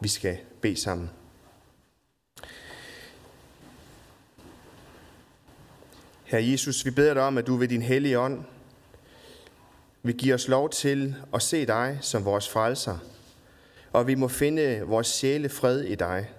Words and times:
Vi 0.00 0.08
skal 0.08 0.38
bede 0.60 0.80
sammen. 0.80 1.10
Herre 6.24 6.44
Jesus, 6.44 6.84
vi 6.84 6.90
beder 6.90 7.14
dig 7.14 7.22
om, 7.22 7.38
at 7.38 7.46
du 7.46 7.56
ved 7.56 7.68
din 7.68 7.82
hellige 7.82 8.18
ånd 8.18 8.44
vil 10.02 10.16
give 10.16 10.34
os 10.34 10.48
lov 10.48 10.70
til 10.70 11.16
at 11.34 11.42
se 11.42 11.66
dig 11.66 11.98
som 12.00 12.24
vores 12.24 12.48
frelser, 12.48 12.98
og 13.92 14.06
vi 14.06 14.14
må 14.14 14.28
finde 14.28 14.80
vores 14.80 15.06
sjæle 15.06 15.48
fred 15.48 15.80
i 15.80 15.94
dig. 15.94 16.30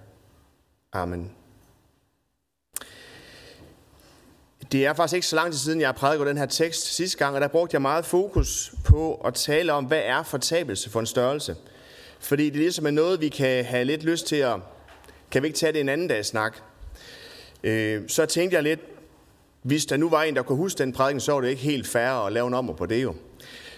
Amen. 0.92 1.32
Det 4.72 4.86
er 4.86 4.94
faktisk 4.94 5.14
ikke 5.14 5.26
så 5.26 5.36
lang 5.36 5.52
tid 5.52 5.58
siden, 5.58 5.80
jeg 5.80 5.88
har 5.88 5.92
prædiket 5.92 6.26
den 6.26 6.38
her 6.38 6.46
tekst 6.46 6.94
sidste 6.94 7.18
gang, 7.18 7.34
og 7.34 7.40
der 7.40 7.48
brugte 7.48 7.74
jeg 7.74 7.82
meget 7.82 8.04
fokus 8.04 8.74
på 8.84 9.14
at 9.14 9.34
tale 9.34 9.72
om, 9.72 9.84
hvad 9.84 10.02
er 10.04 10.22
fortabelse 10.22 10.90
for 10.90 11.00
en 11.00 11.06
størrelse. 11.06 11.56
Fordi 12.22 12.44
det 12.44 12.56
ligesom 12.56 12.86
er 12.86 12.90
noget, 12.90 13.20
vi 13.20 13.28
kan 13.28 13.64
have 13.64 13.84
lidt 13.84 14.02
lyst 14.02 14.26
til 14.26 14.36
at... 14.36 14.56
Kan 15.30 15.42
vi 15.42 15.46
ikke 15.46 15.58
tage 15.58 15.72
det 15.72 15.80
en 15.80 15.88
anden 15.88 16.08
dag 16.08 16.24
snak? 16.24 16.56
Øh, 17.62 18.02
så 18.08 18.26
tænkte 18.26 18.54
jeg 18.54 18.62
lidt, 18.62 18.80
hvis 19.62 19.86
der 19.86 19.96
nu 19.96 20.08
var 20.08 20.22
en, 20.22 20.36
der 20.36 20.42
kunne 20.42 20.58
huske 20.58 20.78
den 20.78 20.92
prædiken, 20.92 21.20
så 21.20 21.32
var 21.32 21.40
det 21.40 21.48
ikke 21.48 21.62
helt 21.62 21.86
fair 21.86 22.26
at 22.26 22.32
lave 22.32 22.46
en 22.46 22.54
om 22.54 22.74
på 22.76 22.86
det 22.86 23.02
jo. 23.02 23.14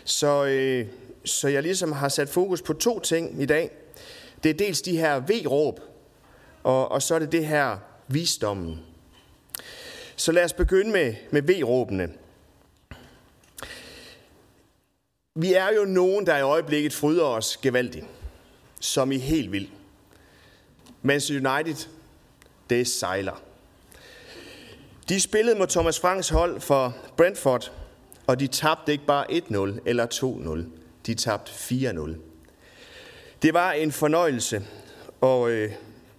Så, 0.05 0.45
øh, 0.45 0.87
så 1.25 1.49
jeg 1.49 1.63
ligesom 1.63 1.93
har 1.93 2.09
sat 2.09 2.29
fokus 2.29 2.63
på 2.63 2.73
to 2.73 3.01
ting 3.01 3.43
i 3.43 3.47
dag. 3.47 3.71
Det 4.43 4.51
er 4.51 4.55
dels 4.55 4.83
de 4.83 4.97
her 4.97 5.21
V-råb, 5.21 5.81
og, 6.63 6.93
og 6.93 7.03
så 7.03 7.15
er 7.15 7.19
det 7.19 7.33
det 7.33 7.47
her 7.47 7.77
visdommen. 8.09 8.81
Så 10.17 10.33
lad 10.33 10.45
os 10.45 10.53
begynde 10.53 10.91
med, 10.91 11.15
med 11.31 11.43
V-råbene. 11.43 12.09
Vi 15.35 15.53
er 15.53 15.69
jo 15.77 15.85
nogen, 15.85 16.27
der 16.27 16.37
i 16.37 16.43
øjeblikket 16.43 16.93
fryder 16.93 17.25
os 17.25 17.57
gevaldigt, 17.57 18.07
som 18.85 19.13
i 19.13 19.19
helt 19.19 19.53
vild. 19.53 19.69
Manchester 21.03 21.51
United, 21.51 21.89
det 22.71 22.87
sejler. 22.87 23.43
De 25.09 25.21
spillede 25.21 25.59
mod 25.59 25.67
Thomas 25.67 26.01
Franks 26.01 26.29
hold 26.29 26.61
for 26.61 26.97
Brentford, 27.17 27.73
og 28.27 28.41
de 28.41 28.47
tabte 28.47 28.93
ikke 28.93 29.07
bare 29.07 29.27
1-0 29.31 29.81
eller 29.87 30.07
2-0. 30.67 30.79
De 31.07 31.15
tabte 31.15 31.53
4-0. 31.53 32.15
Det 33.43 33.55
var 33.55 33.73
en 33.73 33.93
fornøjelse, 33.93 34.63
og 35.21 35.51
øh, 35.51 35.73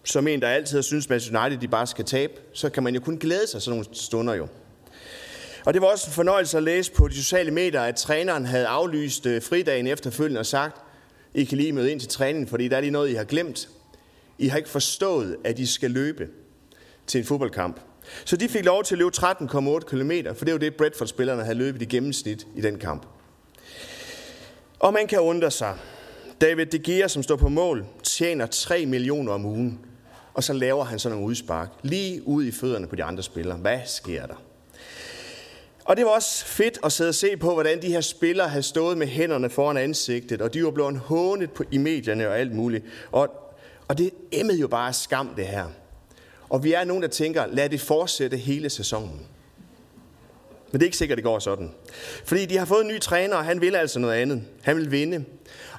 som 0.04 0.28
en, 0.28 0.42
der 0.42 0.48
altid 0.48 0.78
har 0.78 0.82
syntes, 0.82 1.12
at 1.12 1.36
United 1.36 1.58
de 1.58 1.68
bare 1.68 1.88
skal 1.88 2.06
tabe, 2.06 2.34
så 2.54 2.70
kan 2.70 2.84
man 2.84 2.96
jo 2.96 3.02
kun 3.02 3.18
glæde 3.18 3.48
sig 3.48 3.62
sådan 3.62 3.78
nogle 3.78 3.96
stunder 3.96 4.34
jo. 4.34 4.48
Og 5.66 5.74
det 5.74 5.82
var 5.82 5.88
også 5.88 6.10
en 6.10 6.14
fornøjelse 6.14 6.58
at 6.58 6.64
læse 6.64 6.92
på 6.92 7.08
de 7.08 7.16
sociale 7.16 7.52
medier, 7.52 7.82
at 7.82 7.96
træneren 7.96 8.46
havde 8.46 8.68
aflyst 8.68 9.26
øh, 9.26 9.42
fridagen 9.42 9.88
efterfølgende 9.88 10.40
og 10.40 10.46
sagt, 10.46 10.85
i 11.36 11.44
kan 11.44 11.58
lige 11.58 11.72
møde 11.72 11.92
ind 11.92 12.00
til 12.00 12.10
træningen, 12.10 12.48
fordi 12.48 12.68
der 12.68 12.78
er 12.78 12.82
lige 12.82 12.92
noget, 12.92 13.10
I 13.10 13.14
har 13.14 13.24
glemt. 13.24 13.70
I 14.38 14.48
har 14.48 14.58
ikke 14.58 14.70
forstået, 14.70 15.38
at 15.44 15.60
I 15.60 15.66
skal 15.66 15.92
løbe 15.92 16.28
til 17.08 17.20
en 17.20 17.26
fodboldkamp. 17.26 17.80
Så 18.26 18.38
de 18.38 18.50
fik 18.50 18.66
lov 18.66 18.84
til 18.84 18.96
at 18.96 19.00
løbe 19.00 19.12
13,8 19.18 19.80
km, 19.80 20.12
for 20.36 20.46
det 20.46 20.54
var 20.54 20.60
det, 20.60 20.76
Bradford-spillerne 20.76 21.44
havde 21.44 21.58
løbet 21.58 21.82
i 21.82 21.86
gennemsnit 21.86 22.48
i 22.56 22.62
den 22.62 22.80
kamp. 22.80 23.06
Og 24.80 24.94
man 24.94 25.08
kan 25.08 25.20
undre 25.20 25.52
sig. 25.52 25.78
David 26.42 26.66
De 26.66 26.80
Gea, 26.80 27.08
som 27.08 27.24
står 27.24 27.36
på 27.36 27.50
mål, 27.50 27.86
tjener 28.04 28.46
3 28.46 28.86
millioner 28.86 29.34
om 29.34 29.46
ugen, 29.46 29.80
og 30.34 30.44
så 30.44 30.54
laver 30.54 30.84
han 30.84 31.00
sådan 31.00 31.16
nogle 31.16 31.30
udspark 31.30 31.70
lige 31.82 32.28
ud 32.28 32.46
i 32.46 32.52
fødderne 32.52 32.88
på 32.88 32.96
de 32.96 33.04
andre 33.04 33.24
spillere. 33.24 33.58
Hvad 33.58 33.80
sker 33.86 34.26
der? 34.26 34.45
Og 35.86 35.98
det 35.98 36.06
var 36.06 36.12
også 36.12 36.46
fedt 36.46 36.80
at 36.84 36.92
sidde 36.92 37.10
og 37.10 37.16
se 37.16 37.38
på, 37.38 37.54
hvordan 37.54 37.82
de 37.82 37.88
her 37.88 38.02
spillere 38.02 38.50
havde 38.50 38.64
stået 38.64 38.98
med 38.98 39.08
hænderne 39.08 39.50
foran 39.50 39.78
ansigtet, 39.78 40.42
og 40.42 40.54
de 40.54 40.64
var 40.64 40.72
blevet 40.72 40.98
hånet 40.98 41.52
på, 41.52 41.64
i 41.72 41.78
medierne 41.78 42.28
og 42.28 42.40
alt 42.40 42.56
muligt. 42.56 42.86
Og, 43.12 43.30
og 43.88 43.98
det 43.98 44.12
emmede 44.32 44.60
jo 44.60 44.68
bare 44.68 44.94
skam, 44.94 45.30
det 45.36 45.48
her. 45.48 45.66
Og 46.50 46.64
vi 46.64 46.74
er 46.74 46.84
nogen, 46.84 47.04
der 47.04 47.10
tænker, 47.10 47.46
lad 47.46 47.70
det 47.70 47.82
fortsætte 47.82 48.38
hele 48.38 48.70
sæsonen. 48.70 49.28
Men 50.72 50.80
det 50.80 50.82
er 50.82 50.88
ikke 50.88 50.98
sikkert, 50.98 51.18
det 51.18 51.24
går 51.24 51.40
sådan. 51.40 51.72
Fordi 52.26 52.46
de 52.46 52.58
har 52.58 52.66
fået 52.66 52.82
en 52.82 52.88
ny 52.88 53.00
træner, 53.00 53.36
og 53.36 53.46
han 53.46 53.62
vil 53.62 53.76
altså 53.76 54.00
noget 54.00 54.14
andet. 54.14 54.44
Han 54.62 54.76
vil 54.76 54.92
vinde. 54.92 55.26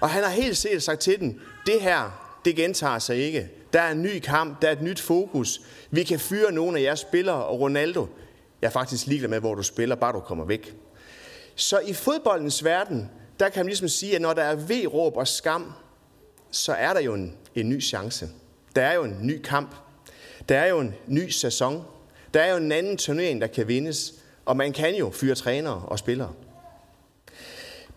Og 0.00 0.10
han 0.10 0.22
har 0.22 0.30
helt 0.30 0.56
sikkert 0.56 0.82
sagt 0.82 1.00
til 1.00 1.20
dem, 1.20 1.40
det 1.66 1.80
her, 1.80 2.30
det 2.44 2.56
gentager 2.56 2.98
sig 2.98 3.16
ikke. 3.16 3.48
Der 3.72 3.80
er 3.80 3.90
en 3.90 4.02
ny 4.02 4.18
kamp, 4.18 4.62
der 4.62 4.68
er 4.68 4.72
et 4.72 4.82
nyt 4.82 5.00
fokus. 5.00 5.60
Vi 5.90 6.02
kan 6.02 6.18
fyre 6.18 6.52
nogle 6.52 6.78
af 6.78 6.82
jeres 6.82 7.00
spillere, 7.00 7.44
og 7.44 7.60
Ronaldo, 7.60 8.06
jeg 8.62 8.66
er 8.66 8.72
faktisk 8.72 9.06
ligeglad 9.06 9.30
med, 9.30 9.40
hvor 9.40 9.54
du 9.54 9.62
spiller, 9.62 9.96
bare 9.96 10.12
du 10.12 10.20
kommer 10.20 10.44
væk. 10.44 10.76
Så 11.54 11.78
i 11.78 11.92
fodboldens 11.92 12.64
verden, 12.64 13.10
der 13.40 13.48
kan 13.48 13.60
man 13.60 13.66
ligesom 13.66 13.88
sige, 13.88 14.14
at 14.14 14.22
når 14.22 14.32
der 14.32 14.42
er 14.42 14.56
V-råb 14.56 15.16
og 15.16 15.28
skam, 15.28 15.72
så 16.50 16.72
er 16.72 16.92
der 16.92 17.00
jo 17.00 17.14
en, 17.14 17.36
en 17.54 17.68
ny 17.68 17.82
chance. 17.82 18.28
Der 18.76 18.82
er 18.82 18.94
jo 18.94 19.04
en 19.04 19.18
ny 19.22 19.42
kamp. 19.42 19.74
Der 20.48 20.58
er 20.58 20.66
jo 20.66 20.80
en 20.80 20.94
ny 21.06 21.28
sæson. 21.28 21.84
Der 22.34 22.40
er 22.40 22.50
jo 22.50 22.56
en 22.56 22.72
anden 22.72 22.96
turnering, 22.96 23.40
der 23.40 23.46
kan 23.46 23.68
vindes. 23.68 24.14
Og 24.44 24.56
man 24.56 24.72
kan 24.72 24.96
jo 24.96 25.10
fyre 25.10 25.34
trænere 25.34 25.74
og 25.74 25.98
spillere. 25.98 26.32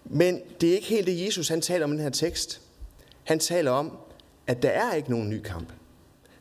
Men 0.05 0.41
det 0.61 0.69
er 0.69 0.73
ikke 0.73 0.87
helt 0.87 1.07
det, 1.07 1.25
Jesus 1.25 1.47
han 1.47 1.61
taler 1.61 1.83
om 1.83 1.91
i 1.91 1.95
den 1.95 2.03
her 2.03 2.09
tekst. 2.09 2.61
Han 3.23 3.39
taler 3.39 3.71
om, 3.71 3.97
at 4.47 4.61
der 4.63 4.69
er 4.69 4.93
ikke 4.93 5.09
nogen 5.11 5.29
ny 5.29 5.41
kamp. 5.41 5.69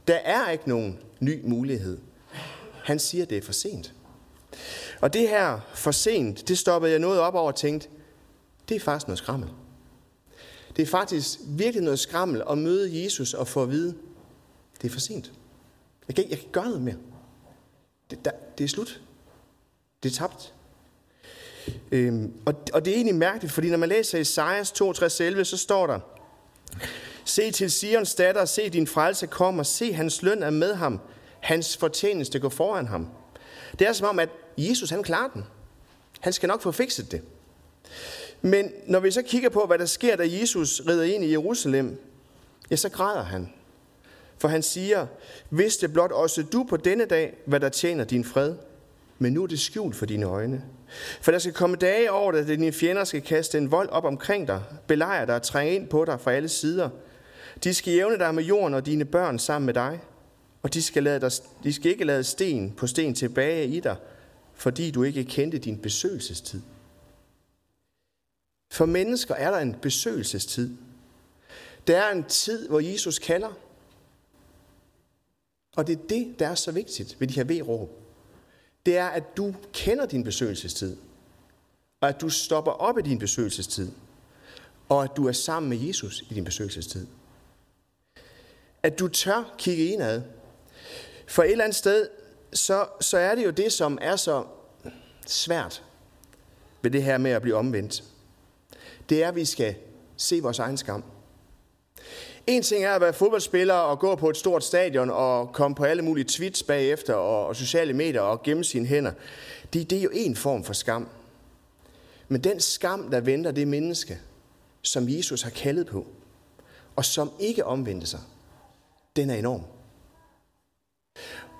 Der 0.09 0.15
er 0.17 0.51
ikke 0.51 0.69
nogen 0.69 0.99
ny 1.21 1.41
mulighed. 1.45 1.99
Han 2.85 2.99
siger, 2.99 3.25
at 3.25 3.31
det 3.31 3.39
er 3.39 3.43
for 3.43 3.53
sent. 3.53 3.95
Og 5.01 5.13
det 5.13 5.29
her 5.29 5.61
for 5.75 5.91
sent, 5.91 6.49
det 6.49 6.59
stoppede 6.59 6.93
jeg 6.93 7.01
noget 7.01 7.21
op 7.21 7.35
over 7.35 7.53
og 7.53 7.57
tænkte, 7.57 7.89
det 8.69 8.75
er 8.75 8.81
faktisk 8.81 9.09
noget 9.09 9.19
skrammel. 9.19 9.49
Det 10.77 10.83
er 10.83 10.87
faktisk 10.87 11.39
virkelig 11.49 11.85
noget 11.85 11.99
skrammel 11.99 12.43
at 12.51 12.59
møde 12.59 13.05
Jesus 13.05 13.35
og 13.35 13.49
få 13.49 13.63
at 13.63 13.71
vide, 13.71 13.95
det 14.83 14.89
er 14.89 14.93
for 14.93 15.01
sent. 15.01 15.33
Jeg 16.09 16.17
kan, 16.17 16.31
jeg 16.31 16.39
kan 16.39 16.49
gøre 16.53 16.65
noget 16.65 16.83
mere. 16.83 16.97
Det, 18.11 18.25
der, 18.25 18.31
det 18.59 18.65
er 18.65 18.69
slut. 18.69 19.01
Det 20.03 20.11
er 20.11 20.15
tabt. 20.15 20.55
Øhm, 21.93 22.33
og, 22.47 22.55
og 22.73 22.85
det 22.85 22.91
er 22.91 22.95
egentlig 22.95 23.15
mærkeligt, 23.15 23.53
fordi 23.53 23.71
når 23.71 23.77
man 23.77 23.89
læser 23.89 24.19
Esajas 24.19 24.73
62.11, 24.83 25.45
så 25.45 25.57
står 25.57 25.87
der, 25.87 26.01
Se 27.25 27.51
til 27.51 27.71
Sions 27.71 28.15
datter, 28.15 28.45
se 28.45 28.69
din 28.69 28.87
frelse 28.87 29.27
kommer, 29.27 29.63
se 29.63 29.93
hans 29.93 30.23
løn 30.23 30.43
er 30.43 30.51
med 30.51 30.75
ham, 30.75 31.01
hans 31.41 31.77
fortjeneste 31.77 32.39
går 32.39 32.49
foran 32.49 32.87
ham. 32.87 33.09
Det 33.79 33.87
er 33.87 33.93
som 33.93 34.09
om, 34.09 34.19
at 34.19 34.29
Jesus 34.67 34.91
han 34.91 35.03
klarer 35.03 35.31
den. 35.35 35.45
Han 36.21 36.33
skal 36.33 36.47
nok 36.47 36.63
få 36.63 36.73
fikset 36.73 37.13
det. 37.13 37.23
Men 38.43 38.71
når 38.87 39.01
vi 39.01 39.11
så 39.11 39.23
kigger 39.23 39.49
på, 39.49 39.67
hvad 39.67 39.79
der 39.79 39.87
sker, 39.87 40.17
da 40.17 40.25
Jesus 40.41 40.83
rider 40.89 41.05
ind 41.05 41.25
i 41.25 41.31
Jerusalem, 41.31 42.01
ja, 42.71 42.77
så 42.77 42.89
græder 42.89 43.23
han. 43.23 43.53
For 44.39 44.49
han 44.49 44.63
siger, 44.63 45.07
vidste 45.51 45.89
blot 45.89 46.13
også 46.13 46.43
du 46.43 46.67
på 46.71 46.77
denne 46.77 47.05
dag, 47.05 47.37
hvad 47.45 47.61
der 47.61 47.69
tjener 47.69 48.05
din 48.05 48.25
fred, 48.25 48.55
men 49.19 49.33
nu 49.33 49.43
er 49.43 49.47
det 49.47 49.61
skjult 49.61 49.97
for 49.97 50.07
dine 50.07 50.27
øjne. 50.27 50.63
For 51.21 51.33
der 51.33 51.39
skal 51.39 51.53
komme 51.53 51.77
dage 51.77 52.11
over 52.11 52.33
dig, 52.33 52.49
da 52.49 52.53
dine 52.53 52.73
fjender 52.73 53.05
skal 53.05 53.23
kaste 53.23 53.59
en 53.59 53.71
vold 53.71 53.89
op 53.89 54.05
omkring 54.05 54.49
dig, 54.49 54.63
belejre 54.87 55.27
dig 55.27 55.35
og 55.35 55.43
trænge 55.43 55.75
ind 55.75 55.89
på 55.89 56.05
dig 56.05 56.21
fra 56.21 56.33
alle 56.33 56.49
sider. 56.49 56.91
De 57.65 57.75
skal 57.75 57.93
jævne 57.93 58.19
dig 58.19 58.35
med 58.35 58.45
jorden 58.45 58.75
og 58.75 58.87
dine 58.87 59.05
børn 59.05 59.39
sammen 59.39 59.67
med 59.67 59.75
dig, 59.75 60.01
og 60.63 60.75
de 60.75 60.83
skal, 60.83 61.03
lade 61.03 61.21
dig, 61.21 61.31
de 61.65 61.73
skal 61.73 61.91
ikke 61.91 62.05
lade 62.05 62.25
sten 62.25 62.71
på 62.71 62.87
sten 62.87 63.15
tilbage 63.15 63.67
i 63.67 63.81
dig, 63.81 63.97
fordi 64.59 64.91
du 64.91 65.03
ikke 65.03 65.25
kendte 65.25 65.59
din 65.59 65.79
besøgelsestid. 65.79 66.63
For 68.71 68.87
mennesker 68.87 69.35
er 69.35 69.51
der 69.51 69.59
en 69.59 69.75
besøgelsestid. 69.75 70.77
Der 71.87 71.99
er 71.99 72.13
en 72.13 72.25
tid, 72.25 72.69
hvor 72.69 72.81
Jesus 72.81 73.19
kalder, 73.19 73.53
og 75.77 75.87
det 75.87 75.99
er 75.99 76.07
det, 76.09 76.35
der 76.39 76.49
er 76.49 76.55
så 76.55 76.73
vigtigt 76.73 77.17
ved 77.21 77.29
de 77.29 77.35
her 77.35 77.45
V-råb. 77.45 77.91
Det 78.87 78.97
er, 78.97 79.07
at 79.07 79.37
du 79.37 79.55
kender 79.73 80.07
din 80.07 80.25
besøgelsestid. 80.25 80.97
Og 82.01 82.09
at 82.09 82.21
du 82.21 82.29
stopper 82.29 82.73
op 82.73 82.99
i 82.99 83.03
din 83.03 83.19
besøgelsestid. 83.19 83.91
Og 84.89 85.05
at 85.05 85.11
du 85.17 85.29
er 85.29 85.33
sammen 85.33 85.71
med 85.71 85.79
Jesus 85.79 86.25
i 86.31 86.35
din 86.35 86.45
besøgelsestid. 86.45 87.07
At 88.83 88.99
du 88.99 89.09
tør 89.09 89.55
kigge 89.59 89.87
indad. 89.87 90.23
For 91.27 91.43
et 91.43 91.53
eller 91.53 91.65
andet 91.65 91.77
sted, 91.77 92.09
så, 92.53 92.87
så 93.01 93.19
er 93.19 93.35
det 93.35 93.45
jo 93.45 93.51
det, 93.51 93.73
som 93.73 93.99
er 94.01 94.17
så 94.17 94.45
svært 95.27 95.83
ved 96.83 96.91
det 96.91 97.03
her 97.03 97.19
med 97.19 97.31
at 97.31 97.43
blive 97.43 97.57
omvendt. 97.57 98.05
Det 99.09 99.23
er, 99.23 99.29
at 99.29 99.37
vi 99.37 99.45
skal 99.45 99.75
se 100.17 100.41
vores 100.41 100.59
egen 100.59 100.77
skam. 100.77 101.05
En 102.47 102.63
ting 102.63 102.85
er 102.85 102.95
at 102.95 103.01
være 103.01 103.13
fodboldspiller 103.13 103.75
og 103.75 103.99
gå 103.99 104.15
på 104.15 104.31
et 104.31 104.37
stort 104.37 104.65
stadion 104.65 105.11
og 105.11 105.53
komme 105.53 105.75
på 105.75 105.85
alle 105.85 106.03
mulige 106.03 106.25
tweets 106.29 106.63
bagefter 106.63 107.15
og, 107.15 107.47
og 107.47 107.57
sociale 107.57 107.93
medier 107.93 108.21
og 108.21 108.43
gemme 108.43 108.65
sine 108.65 108.87
hænder. 108.87 109.13
Det, 109.73 109.91
det 109.91 109.99
er 109.99 110.03
jo 110.03 110.11
en 110.13 110.37
form 110.37 110.65
for 110.65 110.73
skam. 110.73 111.09
Men 112.29 112.45
den 112.45 112.61
skam, 112.61 113.11
der 113.11 113.21
venter 113.21 113.51
det 113.51 113.69
menneske, 113.69 114.19
som 114.83 115.09
Jesus 115.09 115.43
har 115.43 115.51
kaldet 115.51 115.87
på, 115.87 116.07
og 116.97 117.05
som 117.05 117.31
ikke 117.39 117.65
omvendte 117.65 118.07
sig, 118.07 118.21
den 119.17 119.31
er 119.31 119.35
enorm. 119.35 119.63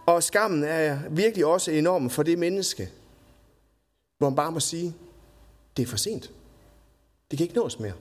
Og 0.09 0.23
skammen 0.23 0.65
er 0.65 0.99
virkelig 1.11 1.47
også 1.47 1.71
enorm 1.71 2.11
for 2.11 2.23
det 2.23 2.39
menneske, 2.39 2.91
hvor 4.19 4.29
man 4.29 4.37
bare 4.37 4.53
må 4.53 4.61
sige, 4.61 4.95
det 5.77 5.83
er 5.83 5.87
for 5.87 5.97
sent. 5.97 6.31
Det 7.31 7.39
kan 7.39 7.45
ikke 7.45 7.57
nås 7.57 7.79
mere. 7.79 7.93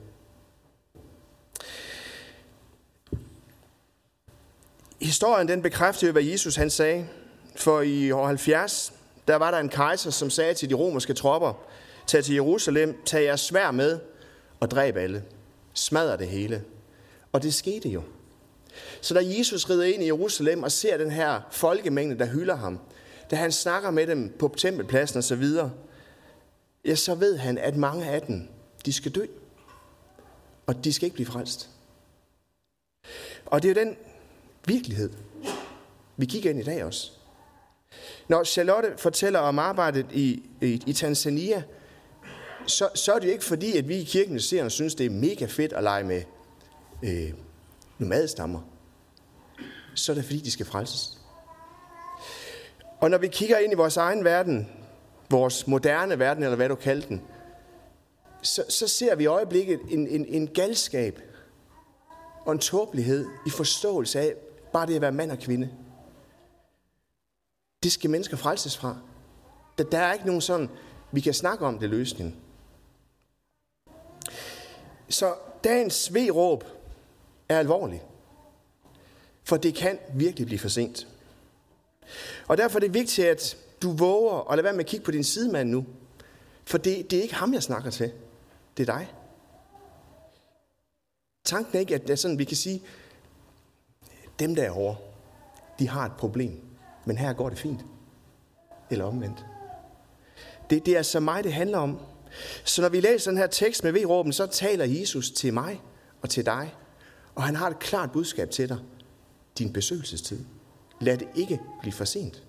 historien 5.00 5.48
den 5.48 5.62
bekræfter 5.62 6.06
jo, 6.06 6.12
hvad 6.12 6.22
Jesus 6.22 6.56
han 6.56 6.70
sagde. 6.70 7.08
For 7.56 7.80
i 7.80 8.10
år 8.10 8.26
70, 8.26 8.92
der 9.28 9.36
var 9.36 9.50
der 9.50 9.58
en 9.58 9.68
kejser, 9.68 10.10
som 10.10 10.30
sagde 10.30 10.54
til 10.54 10.70
de 10.70 10.74
romerske 10.74 11.14
tropper, 11.14 11.52
tag 12.06 12.24
til 12.24 12.34
Jerusalem, 12.34 13.02
tag 13.04 13.24
jeres 13.24 13.40
svær 13.40 13.70
med 13.70 14.00
og 14.60 14.70
dræb 14.70 14.96
alle. 14.96 15.24
Smadre 15.74 16.16
det 16.16 16.28
hele. 16.28 16.64
Og 17.32 17.42
det 17.42 17.54
skete 17.54 17.88
jo. 17.88 18.02
Så 19.00 19.14
da 19.14 19.20
Jesus 19.24 19.70
rider 19.70 19.84
ind 19.84 20.02
i 20.02 20.06
Jerusalem 20.06 20.62
og 20.62 20.72
ser 20.72 20.96
den 20.96 21.10
her 21.10 21.40
folkemængde, 21.50 22.18
der 22.18 22.26
hylder 22.26 22.56
ham, 22.56 22.78
da 23.30 23.36
han 23.36 23.52
snakker 23.52 23.90
med 23.90 24.06
dem 24.06 24.34
på 24.38 24.54
tempelpladsen 24.56 25.18
og 25.18 25.24
så 25.24 25.36
videre, 25.36 25.72
ja, 26.84 26.94
så 26.94 27.14
ved 27.14 27.36
han, 27.36 27.58
at 27.58 27.76
mange 27.76 28.06
af 28.06 28.22
dem, 28.22 28.48
de 28.86 28.92
skal 28.92 29.12
dø. 29.12 29.26
Og 30.66 30.84
de 30.84 30.92
skal 30.92 31.06
ikke 31.06 31.14
blive 31.14 31.26
frelst. 31.26 31.70
Og 33.46 33.62
det 33.62 33.70
er 33.70 33.82
jo 33.82 33.88
den 33.88 33.96
virkelighed, 34.66 35.10
vi 36.16 36.26
kigger 36.26 36.50
ind 36.50 36.60
i 36.60 36.62
dag 36.62 36.84
også. 36.84 37.10
Når 38.28 38.44
Charlotte 38.44 38.94
fortæller 38.96 39.38
om 39.38 39.58
arbejdet 39.58 40.06
i, 40.12 40.42
i, 40.62 40.82
i 40.86 40.92
Tanzania, 40.92 41.62
så, 42.66 42.88
så 42.94 43.12
er 43.12 43.18
det 43.18 43.26
jo 43.26 43.32
ikke 43.32 43.44
fordi, 43.44 43.76
at 43.76 43.88
vi 43.88 43.96
i 43.96 44.04
kirken 44.04 44.40
ser 44.40 44.64
og 44.64 44.72
synes, 44.72 44.94
det 44.94 45.06
er 45.06 45.10
mega 45.10 45.46
fedt 45.46 45.72
at 45.72 45.82
lege 45.82 46.04
med 46.04 46.22
øh, 47.02 47.32
nomadstammer. 47.98 48.60
Så 49.94 50.12
er 50.12 50.14
det 50.14 50.24
fordi, 50.24 50.40
de 50.40 50.50
skal 50.50 50.66
frelses. 50.66 51.18
Og 53.00 53.10
når 53.10 53.18
vi 53.18 53.28
kigger 53.28 53.58
ind 53.58 53.72
i 53.72 53.76
vores 53.76 53.96
egen 53.96 54.24
verden, 54.24 54.68
vores 55.30 55.66
moderne 55.66 56.18
verden, 56.18 56.42
eller 56.42 56.56
hvad 56.56 56.68
du 56.68 56.74
kalder 56.74 57.06
den, 57.06 57.22
så, 58.42 58.64
så 58.68 58.88
ser 58.88 59.14
vi 59.14 59.22
i 59.22 59.26
øjeblikket 59.26 59.80
en, 59.88 60.08
en, 60.08 60.26
en 60.26 60.46
galskab 60.46 61.20
og 62.44 62.52
en 62.52 62.58
tåbelighed 62.58 63.26
i 63.46 63.50
forståelse 63.50 64.20
af 64.20 64.34
bare 64.72 64.86
det 64.86 64.94
at 64.94 65.00
være 65.00 65.12
mand 65.12 65.30
og 65.30 65.38
kvinde. 65.38 65.70
Det 67.82 67.92
skal 67.92 68.10
mennesker 68.10 68.36
frelses 68.36 68.76
fra. 68.76 68.96
Der, 69.78 69.84
der 69.84 69.98
er 69.98 70.12
ikke 70.12 70.26
nogen 70.26 70.40
sådan, 70.40 70.70
vi 71.12 71.20
kan 71.20 71.34
snakke 71.34 71.66
om 71.66 71.78
det 71.78 71.88
løsning. 71.88 72.36
Så 75.08 75.34
dagens 75.64 75.94
sveråb 75.94 76.64
er 77.48 77.58
alvorlig. 77.58 78.02
For 79.44 79.56
det 79.56 79.74
kan 79.74 79.98
virkelig 80.14 80.46
blive 80.46 80.58
for 80.58 80.68
sent. 80.68 81.08
Og 82.48 82.58
derfor 82.58 82.78
er 82.78 82.80
det 82.80 82.94
vigtigt, 82.94 83.26
at 83.26 83.56
du 83.82 83.92
våger 83.92 84.50
at 84.50 84.56
lade 84.56 84.64
være 84.64 84.72
med 84.72 84.84
at 84.84 84.86
kigge 84.86 85.04
på 85.04 85.10
din 85.10 85.24
sidemand 85.24 85.70
nu. 85.70 85.86
For 86.64 86.78
det, 86.78 87.10
det 87.10 87.18
er 87.18 87.22
ikke 87.22 87.34
ham, 87.34 87.54
jeg 87.54 87.62
snakker 87.62 87.90
til. 87.90 88.12
Det 88.76 88.88
er 88.88 88.94
dig. 88.98 89.12
Tanken 91.44 91.76
er 91.76 91.80
ikke, 91.80 91.94
at 91.94 92.02
det 92.02 92.10
er 92.10 92.16
sådan, 92.16 92.38
vi 92.38 92.44
kan 92.44 92.56
sige, 92.56 92.82
dem 94.38 94.54
der 94.54 94.70
over, 94.70 94.94
de 95.78 95.88
har 95.88 96.06
et 96.06 96.12
problem, 96.18 96.60
men 97.04 97.18
her 97.18 97.32
går 97.32 97.48
det 97.48 97.58
fint. 97.58 97.80
Eller 98.90 99.04
omvendt. 99.04 99.46
Det, 100.70 100.86
det 100.86 100.92
er 100.92 100.98
altså 100.98 101.20
mig, 101.20 101.44
det 101.44 101.52
handler 101.52 101.78
om. 101.78 102.00
Så 102.64 102.82
når 102.82 102.88
vi 102.88 103.00
læser 103.00 103.30
den 103.30 103.38
her 103.38 103.46
tekst 103.46 103.84
med 103.84 103.92
V-råben, 103.92 104.32
så 104.32 104.46
taler 104.46 104.84
Jesus 104.84 105.30
til 105.30 105.54
mig 105.54 105.82
og 106.22 106.30
til 106.30 106.46
dig. 106.46 106.74
Og 107.38 107.44
han 107.44 107.56
har 107.56 107.70
et 107.70 107.78
klart 107.78 108.12
budskab 108.12 108.50
til 108.50 108.68
dig. 108.68 108.78
Din 109.58 109.72
besøgelsestid. 109.72 110.38
Lad 111.00 111.18
det 111.18 111.28
ikke 111.34 111.60
blive 111.80 111.92
for 111.92 112.04
sent. 112.04 112.42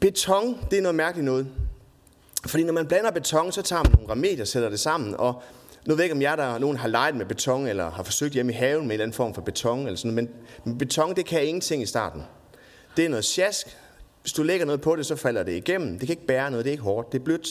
Beton, 0.00 0.58
det 0.70 0.78
er 0.78 0.82
noget 0.82 0.94
mærkeligt 0.94 1.24
noget. 1.24 1.48
Fordi 2.46 2.64
når 2.64 2.72
man 2.72 2.86
blander 2.86 3.10
beton, 3.10 3.52
så 3.52 3.62
tager 3.62 3.82
man 3.82 3.92
nogle 3.92 4.12
remedier 4.12 4.40
og 4.40 4.48
sætter 4.48 4.68
det 4.68 4.80
sammen. 4.80 5.14
Og 5.14 5.42
nu 5.86 5.94
ved 5.94 5.96
jeg 5.96 6.04
ikke, 6.04 6.14
om 6.14 6.22
jeg 6.22 6.38
der 6.38 6.58
nogen 6.58 6.76
har 6.76 6.88
leget 6.88 7.16
med 7.16 7.26
beton, 7.26 7.66
eller 7.66 7.90
har 7.90 8.02
forsøgt 8.02 8.34
hjemme 8.34 8.52
i 8.52 8.56
haven 8.56 8.80
med 8.80 8.84
en 8.84 8.92
eller 8.92 9.04
anden 9.04 9.14
form 9.14 9.34
for 9.34 9.42
beton. 9.42 9.86
Eller 9.86 9.96
sådan 9.96 10.14
noget. 10.14 10.30
Men, 10.30 10.44
men 10.64 10.78
beton, 10.78 11.16
det 11.16 11.26
kan 11.26 11.46
ingenting 11.46 11.82
i 11.82 11.86
starten. 11.86 12.22
Det 12.96 13.04
er 13.04 13.08
noget 13.08 13.24
sjask. 13.24 13.66
Hvis 14.20 14.32
du 14.32 14.42
lægger 14.42 14.66
noget 14.66 14.80
på 14.80 14.96
det, 14.96 15.06
så 15.06 15.16
falder 15.16 15.42
det 15.42 15.52
igennem. 15.52 15.98
Det 15.98 16.00
kan 16.00 16.10
ikke 16.10 16.26
bære 16.26 16.50
noget, 16.50 16.64
det 16.64 16.70
er 16.70 16.72
ikke 16.72 16.84
hårdt, 16.84 17.12
det 17.12 17.20
er 17.20 17.24
blødt. 17.24 17.48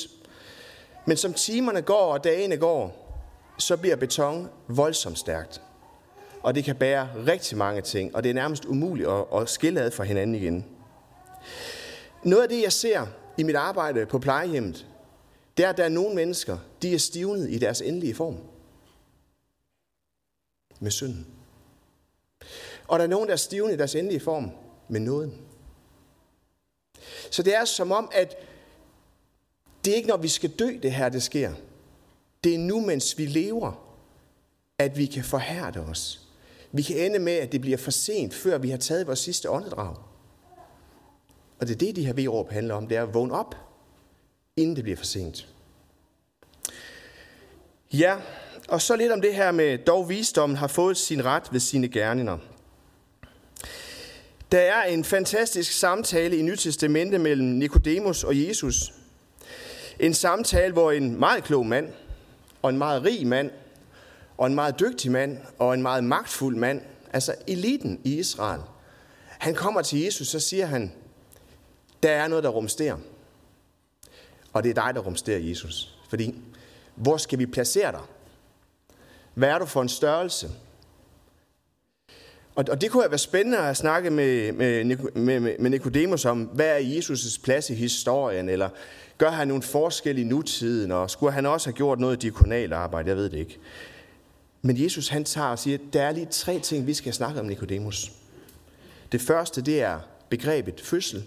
Men 1.06 1.18
som 1.18 1.34
timerne 1.34 1.82
går 1.82 2.14
og 2.14 2.24
dagene 2.24 2.58
går, 2.58 3.11
så 3.62 3.78
bliver 3.78 3.96
beton 3.96 4.50
voldsomt 4.68 5.20
stærkt. 5.20 5.62
Og 6.42 6.56
det 6.56 6.64
kan 6.64 6.76
bære 6.76 7.10
rigtig 7.28 7.58
mange 7.58 7.82
ting, 7.82 8.16
og 8.16 8.24
det 8.24 8.30
er 8.30 8.34
nærmest 8.34 8.66
umuligt 8.66 9.10
at, 9.10 9.26
at 9.36 9.50
skille 9.50 9.82
ad 9.82 9.92
fra 9.92 10.04
hinanden 10.04 10.36
igen. 10.36 10.66
Noget 12.24 12.44
af 12.44 12.50
det, 12.50 12.62
jeg 12.62 12.72
ser 12.72 13.08
i 13.38 13.44
mit 13.44 13.56
arbejde 13.56 14.06
på 14.06 14.20
plejehjemmet, 14.20 14.88
det 15.58 15.66
er, 15.66 15.70
at 15.70 15.78
der 15.78 15.84
er 15.84 15.90
nogle 15.90 16.16
mennesker, 16.16 16.58
de 16.82 16.94
er 16.94 16.98
stivnet 16.98 17.50
i 17.50 17.58
deres 17.58 17.82
endelige 17.82 18.16
form. 18.16 18.38
Med 20.80 20.92
synden. 20.92 21.28
Og 22.88 23.00
der 23.00 23.06
er 23.06 23.10
nogen, 23.10 23.28
der 23.28 23.34
er 23.34 23.38
stivnet 23.38 23.74
i 23.74 23.78
deres 23.78 23.96
endelige 23.96 24.20
form 24.20 24.52
med 24.88 25.00
nåden. 25.00 25.34
Så 27.32 27.44
det 27.44 27.56
er 27.56 27.66
som 27.66 27.92
om, 27.92 28.10
at 28.14 28.36
det 29.86 29.92
er 29.92 29.96
ikke, 29.96 30.10
når 30.10 30.18
vi 30.18 30.28
skal 30.28 30.50
dø, 30.50 30.80
det 30.84 30.92
her, 30.92 31.10
det 31.10 31.24
sker. 31.24 31.54
Det 32.44 32.56
er 32.56 32.60
nu, 32.60 32.80
mens 32.80 33.18
vi 33.18 33.26
lever, 33.26 33.72
at 34.78 34.98
vi 34.98 35.06
kan 35.06 35.24
forhærde 35.24 35.80
os. 35.80 36.22
Vi 36.72 36.82
kan 36.82 36.98
ende 36.98 37.20
med, 37.20 37.34
at 37.34 37.52
det 37.52 37.62
bliver 37.62 37.78
for 37.78 37.92
sent, 37.92 38.34
før 38.34 38.58
vi 38.58 38.70
har 38.70 38.78
taget 38.78 39.08
vores 39.08 39.20
sidste 39.20 39.50
åndedrag. 39.50 39.96
Og 41.60 41.68
det 41.68 41.74
er 41.74 41.78
det, 41.78 41.96
de 41.96 42.06
her 42.06 42.14
V-råb 42.14 42.52
handler 42.52 42.76
om, 42.76 42.88
det 42.88 42.98
er 42.98 43.04
at 43.04 43.14
vågne 43.14 43.34
op, 43.34 43.56
inden 44.56 44.76
det 44.76 44.84
bliver 44.84 44.98
for 44.98 45.06
sent. 45.06 45.48
Ja, 47.94 48.18
og 48.68 48.82
så 48.82 48.96
lidt 48.96 49.12
om 49.12 49.22
det 49.22 49.36
her 49.36 49.52
med, 49.52 49.78
dog 49.78 50.10
visdommen 50.10 50.58
har 50.58 50.68
fået 50.68 50.98
sin 50.98 51.26
ret 51.26 51.44
ved 51.52 51.60
sine 51.60 51.88
gerninger. 51.88 52.38
Der 54.52 54.60
er 54.60 54.84
en 54.84 55.04
fantastisk 55.04 55.72
samtale 55.72 56.38
i 56.38 56.42
Nytestamentet 56.42 57.22
mellem 57.22 57.48
Nikodemus 57.48 58.24
og 58.24 58.48
Jesus. 58.48 58.94
En 60.00 60.14
samtale, 60.14 60.74
hvor 60.74 60.92
en 60.92 61.20
meget 61.20 61.44
klog 61.44 61.66
mand, 61.66 61.94
og 62.62 62.70
en 62.70 62.78
meget 62.78 63.04
rig 63.04 63.28
mand, 63.28 63.52
og 64.38 64.48
en 64.48 64.56
meget 64.56 64.80
dygtig 64.80 65.12
mand, 65.12 65.38
og 65.60 65.74
en 65.74 65.82
meget 65.82 66.04
magtfuld 66.04 66.56
mand, 66.56 66.82
altså 67.14 67.36
eliten 67.48 68.02
i 68.04 68.20
Israel, 68.20 68.62
han 69.40 69.56
kommer 69.56 69.82
til 69.82 70.00
Jesus, 70.00 70.28
så 70.28 70.40
siger 70.40 70.66
han, 70.66 70.92
der 72.04 72.12
er 72.12 72.28
noget, 72.28 72.44
der 72.44 72.50
rumsterer. 72.50 72.98
Og 74.54 74.64
det 74.64 74.70
er 74.70 74.84
dig, 74.84 74.96
der 74.96 75.02
rumsterer, 75.02 75.40
Jesus. 75.40 75.96
Fordi, 76.10 76.36
hvor 76.96 77.18
skal 77.18 77.40
vi 77.40 77.46
placere 77.46 77.92
dig? 77.92 78.02
Hvad 79.34 79.50
er 79.50 79.60
du 79.60 79.66
for 79.66 79.82
en 79.82 79.90
størrelse? 79.90 80.50
Og, 82.56 82.66
og 82.70 82.82
det 82.82 82.92
kunne 82.92 83.04
have 83.04 83.12
været 83.12 83.20
spændende 83.20 83.58
at 83.58 83.78
snakke 83.78 84.10
med, 84.10 84.52
med, 84.52 84.84
med, 85.14 85.40
med 85.60 85.70
Nicodemus 85.70 86.26
om, 86.26 86.44
hvad 86.44 86.68
er 86.68 87.00
Jesus' 87.00 87.42
plads 87.44 87.70
i 87.70 87.74
historien, 87.74 88.50
eller 88.50 88.70
gør 89.22 89.30
han 89.30 89.48
nogle 89.48 89.64
forskel 89.64 90.18
i 90.18 90.24
nutiden, 90.24 90.92
og 90.92 91.10
skulle 91.10 91.34
han 91.34 91.46
også 91.46 91.68
have 91.68 91.76
gjort 91.76 92.00
noget 92.00 92.22
diakonalt 92.22 92.74
arbejde, 92.74 93.10
jeg 93.10 93.18
ved 93.18 93.30
det 93.30 93.38
ikke. 93.38 93.60
Men 94.62 94.84
Jesus 94.84 95.08
han 95.08 95.24
tager 95.24 95.48
og 95.48 95.60
siger, 95.60 95.78
at 95.78 95.94
der 95.94 96.02
er 96.02 96.12
lige 96.12 96.26
tre 96.26 96.60
ting, 96.60 96.88
vi 96.88 96.94
skal 96.94 97.14
snakke 97.14 97.40
om 97.40 97.46
Nikodemus. 97.46 98.12
Det 99.12 99.22
første, 99.22 99.62
det 99.62 99.82
er 99.82 100.00
begrebet 100.30 100.82
fødsel. 100.82 101.24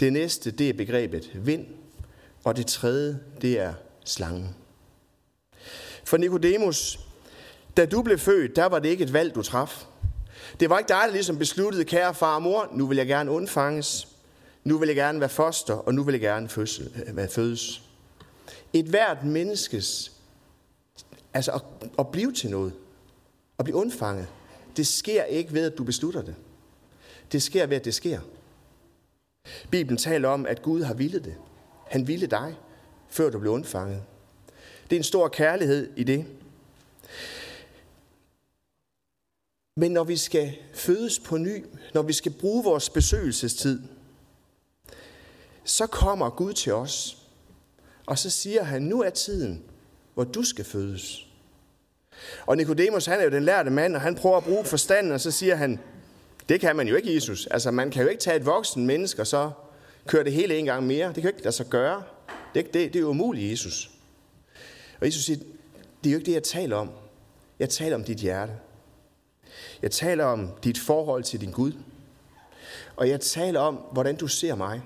Det 0.00 0.12
næste, 0.12 0.50
det 0.50 0.68
er 0.68 0.72
begrebet 0.72 1.30
vind. 1.34 1.66
Og 2.44 2.56
det 2.56 2.66
tredje, 2.66 3.18
det 3.42 3.60
er 3.60 3.72
slangen. 4.04 4.56
For 6.04 6.16
Nikodemus, 6.16 7.00
da 7.76 7.86
du 7.86 8.02
blev 8.02 8.18
født, 8.18 8.56
der 8.56 8.66
var 8.66 8.78
det 8.78 8.88
ikke 8.88 9.04
et 9.04 9.12
valg, 9.12 9.34
du 9.34 9.42
traf. 9.42 9.84
Det 10.60 10.70
var 10.70 10.78
ikke 10.78 10.88
dig, 10.88 11.02
der 11.06 11.12
ligesom 11.12 11.38
besluttede, 11.38 11.84
kære 11.84 12.14
far 12.14 12.34
og 12.34 12.42
mor, 12.42 12.68
nu 12.72 12.86
vil 12.86 12.96
jeg 12.96 13.06
gerne 13.06 13.30
undfanges. 13.30 14.08
Nu 14.64 14.78
vil 14.78 14.86
jeg 14.86 14.96
gerne 14.96 15.20
være 15.20 15.28
foster, 15.28 15.74
og 15.74 15.94
nu 15.94 16.02
vil 16.02 16.12
jeg 16.12 16.20
gerne 16.20 16.48
fødsel, 16.48 17.04
øh, 17.06 17.16
være 17.16 17.28
fødes. 17.28 17.82
Et 18.72 18.84
hvert 18.84 19.24
menneskes, 19.24 20.12
altså 21.34 21.52
at, 21.52 21.62
at 21.98 22.08
blive 22.08 22.32
til 22.32 22.50
noget, 22.50 22.72
at 23.58 23.64
blive 23.64 23.76
undfanget, 23.76 24.26
det 24.76 24.86
sker 24.86 25.24
ikke 25.24 25.52
ved, 25.52 25.72
at 25.72 25.78
du 25.78 25.84
beslutter 25.84 26.22
det. 26.22 26.34
Det 27.32 27.42
sker 27.42 27.66
ved, 27.66 27.76
at 27.76 27.84
det 27.84 27.94
sker. 27.94 28.20
Bibelen 29.70 29.96
taler 29.98 30.28
om, 30.28 30.46
at 30.46 30.62
Gud 30.62 30.82
har 30.82 30.94
villet 30.94 31.24
det. 31.24 31.34
Han 31.86 32.08
ville 32.08 32.26
dig, 32.26 32.56
før 33.08 33.30
du 33.30 33.38
blev 33.38 33.52
undfanget. 33.52 34.02
Det 34.90 34.96
er 34.96 35.00
en 35.00 35.04
stor 35.04 35.28
kærlighed 35.28 35.90
i 35.96 36.04
det. 36.04 36.26
Men 39.76 39.92
når 39.92 40.04
vi 40.04 40.16
skal 40.16 40.56
fødes 40.74 41.18
på 41.18 41.36
ny, 41.36 41.64
når 41.94 42.02
vi 42.02 42.12
skal 42.12 42.32
bruge 42.32 42.64
vores 42.64 42.90
besøgelsestid, 42.90 43.82
så 45.68 45.86
kommer 45.86 46.30
Gud 46.30 46.52
til 46.52 46.72
os, 46.74 47.18
og 48.06 48.18
så 48.18 48.30
siger 48.30 48.62
han, 48.62 48.82
nu 48.82 49.02
er 49.02 49.10
tiden, 49.10 49.64
hvor 50.14 50.24
du 50.24 50.42
skal 50.42 50.64
fødes. 50.64 51.26
Og 52.46 52.56
Nikodemus, 52.56 53.06
han 53.06 53.20
er 53.20 53.24
jo 53.24 53.30
den 53.30 53.42
lærte 53.42 53.70
mand, 53.70 53.94
og 53.94 54.00
han 54.00 54.14
prøver 54.14 54.36
at 54.36 54.44
bruge 54.44 54.64
forstanden, 54.64 55.12
og 55.12 55.20
så 55.20 55.30
siger 55.30 55.54
han, 55.54 55.80
det 56.48 56.60
kan 56.60 56.76
man 56.76 56.88
jo 56.88 56.96
ikke, 56.96 57.14
Jesus. 57.14 57.46
Altså, 57.46 57.70
man 57.70 57.90
kan 57.90 58.02
jo 58.02 58.08
ikke 58.08 58.20
tage 58.20 58.36
et 58.36 58.46
voksen 58.46 58.86
menneske, 58.86 59.22
og 59.22 59.26
så 59.26 59.50
køre 60.06 60.24
det 60.24 60.32
hele 60.32 60.56
en 60.56 60.64
gang 60.64 60.86
mere. 60.86 61.06
Det 61.06 61.14
kan 61.14 61.22
jo 61.22 61.28
ikke 61.28 61.42
lade 61.42 61.56
sig 61.56 61.66
gøre. 61.66 62.02
Det, 62.54 62.64
det, 62.64 62.74
det 62.74 62.96
er 62.96 63.00
jo 63.00 63.08
umuligt, 63.08 63.50
Jesus. 63.50 63.90
Og 65.00 65.06
Jesus 65.06 65.24
siger, 65.24 65.38
det 66.04 66.10
er 66.10 66.12
jo 66.12 66.18
ikke 66.18 66.26
det, 66.26 66.34
jeg 66.34 66.42
taler 66.42 66.76
om. 66.76 66.90
Jeg 67.58 67.68
taler 67.68 67.96
om 67.96 68.04
dit 68.04 68.18
hjerte. 68.18 68.52
Jeg 69.82 69.90
taler 69.90 70.24
om 70.24 70.50
dit 70.64 70.78
forhold 70.78 71.24
til 71.24 71.40
din 71.40 71.50
Gud. 71.50 71.72
Og 72.96 73.08
jeg 73.08 73.20
taler 73.20 73.60
om, 73.60 73.74
hvordan 73.74 74.16
du 74.16 74.26
ser 74.26 74.54
mig. 74.54 74.82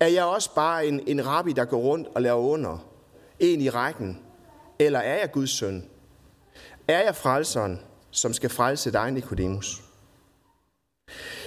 Er 0.00 0.06
jeg 0.06 0.24
også 0.24 0.54
bare 0.54 0.86
en, 0.86 1.00
en 1.06 1.26
rabbi, 1.26 1.52
der 1.52 1.64
går 1.64 1.78
rundt 1.78 2.08
og 2.14 2.22
laver 2.22 2.40
under? 2.40 2.86
En 3.38 3.60
i 3.60 3.70
rækken? 3.70 4.20
Eller 4.78 4.98
er 4.98 5.18
jeg 5.18 5.32
Guds 5.32 5.50
søn? 5.50 5.84
Er 6.88 7.02
jeg 7.02 7.16
frelseren, 7.16 7.80
som 8.10 8.32
skal 8.32 8.50
frelse 8.50 8.92
dig, 8.92 9.10
Nikodemus? 9.10 9.82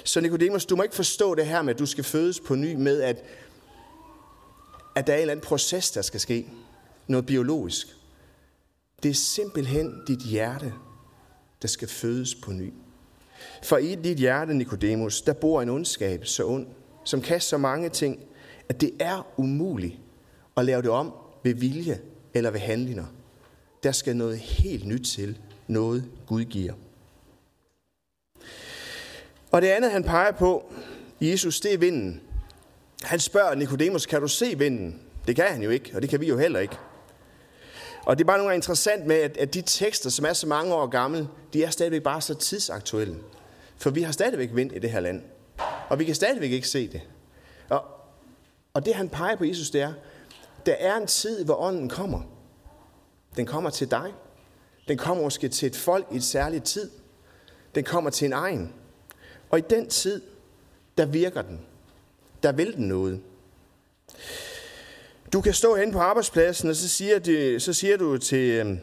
Så 0.04 0.22
Nikodemus, 0.22 0.66
du 0.66 0.76
må 0.76 0.84
ikke 0.84 0.96
forstå 0.96 1.36
det 1.36 1.46
her 1.46 1.62
med, 1.62 1.74
at 1.74 1.80
du 1.80 1.86
skal 1.86 2.04
fødes 2.04 2.40
på 2.40 2.56
ny 2.56 2.76
med, 2.76 3.02
at, 3.02 3.24
at 4.96 5.08
der 5.08 5.14
er 5.14 5.18
en 5.18 5.22
eller 5.22 5.32
anden 5.32 5.46
proces, 5.46 5.92
der 5.92 6.02
skal 6.02 6.20
ske. 6.20 6.48
Noget 7.08 7.26
biologisk. 7.26 7.88
Det 9.04 9.10
er 9.10 9.14
simpelthen 9.14 10.02
dit 10.08 10.20
hjerte, 10.20 10.74
der 11.62 11.68
skal 11.68 11.88
fødes 11.88 12.36
på 12.36 12.52
ny. 12.52 12.74
For 13.64 13.78
i 13.78 13.96
dit 13.96 14.18
hjerte, 14.18 14.54
Nikodemus, 14.54 15.22
der 15.22 15.34
bor 15.34 15.62
en 15.62 15.70
ondskab 15.70 16.26
så 16.26 16.46
ond, 16.46 16.68
som 17.04 17.22
kan 17.22 17.42
så 17.42 17.58
mange 17.58 17.90
ting, 17.90 18.20
at 18.70 18.82
det 18.82 18.92
er 19.00 19.28
umuligt 19.38 20.00
at 20.58 20.66
lave 20.66 20.82
det 20.82 20.90
om 20.90 21.14
ved 21.44 21.54
vilje 21.54 22.00
eller 22.34 22.52
ved 22.52 22.60
handlinger. 22.60 23.06
Der 23.84 23.92
skal 23.92 24.16
noget 24.16 24.40
helt 24.40 24.88
nyt 24.88 25.06
til, 25.06 25.38
noget 25.68 26.10
Gud 26.28 26.44
giver. 26.44 26.74
Og 29.52 29.62
det 29.62 29.68
andet, 29.68 29.92
han 29.92 30.04
peger 30.04 30.32
på, 30.32 30.74
Jesus, 31.22 31.60
det 31.60 31.74
er 31.74 31.78
vinden. 31.78 32.22
Han 33.04 33.20
spørger 33.20 33.56
Nikodemus, 33.56 34.06
kan 34.06 34.22
du 34.22 34.28
se 34.28 34.58
vinden? 34.58 35.02
Det 35.28 35.36
kan 35.36 35.46
han 35.46 35.64
jo 35.64 35.70
ikke, 35.70 35.92
og 35.96 36.02
det 36.02 36.10
kan 36.10 36.22
vi 36.22 36.28
jo 36.28 36.38
heller 36.38 36.60
ikke. 36.60 36.76
Og 38.06 38.18
det 38.18 38.24
er 38.24 38.28
bare 38.28 38.38
nogle 38.38 38.56
interessant 38.56 39.06
med, 39.06 39.16
at, 39.16 39.38
at 39.38 39.54
de 39.54 39.62
tekster, 39.62 40.10
som 40.10 40.26
er 40.26 40.34
så 40.34 40.48
mange 40.48 40.74
år 40.74 40.88
gamle, 40.88 41.28
de 41.54 41.64
er 41.64 41.70
stadigvæk 41.70 42.04
bare 42.04 42.22
så 42.22 42.34
tidsaktuelle. 42.34 43.16
For 43.78 43.90
vi 43.90 44.02
har 44.02 44.12
stadigvæk 44.12 44.50
vind 44.54 44.72
i 44.72 44.80
det 44.80 44.92
her 44.92 45.00
land. 45.00 45.22
Og 45.90 46.00
vi 46.00 46.06
kan 46.06 46.16
stadigvæk 46.16 46.52
ikke 46.52 46.68
se 46.68 46.88
det. 46.88 47.02
Og, 47.70 47.86
og 48.74 48.86
det 48.86 48.96
han 48.96 49.10
peger 49.10 49.36
på 49.36 49.46
Jesus, 49.46 49.70
det 49.70 49.82
er, 49.82 49.94
der 50.66 50.74
er 50.74 50.98
en 50.98 51.08
tid, 51.08 51.46
hvor 51.46 51.56
ånden 51.56 51.90
kommer. 51.90 52.22
Den 53.36 53.46
kommer 53.46 53.70
til 53.70 53.92
dig. 53.92 54.14
Den 54.88 54.98
kommer 54.98 55.24
måske 55.24 55.50
til 55.50 55.68
et 55.68 55.76
folk 55.76 56.08
i 56.12 56.16
et 56.16 56.24
særligt 56.24 56.66
tid. 56.66 56.92
Den 57.76 57.84
kommer 57.84 58.10
til 58.10 58.26
en 58.26 58.34
egen. 58.34 58.74
Og 59.50 59.60
i 59.60 59.62
den 59.70 59.90
tid, 59.90 60.22
der 60.98 61.06
virker 61.06 61.42
den. 61.42 61.62
Der 62.44 62.52
vil 62.52 62.74
den 62.76 62.88
noget. 62.88 63.22
Du 65.34 65.42
kan 65.42 65.54
stå 65.54 65.76
hen 65.76 65.92
på 65.92 66.00
arbejdspladsen, 66.00 66.70
og 66.70 66.76
så 66.76 66.90
siger, 66.90 67.20
det, 67.20 67.62
så 67.62 67.74
siger 67.74 67.98
du 67.98 68.18
til 68.18 68.52
øhm, 68.52 68.80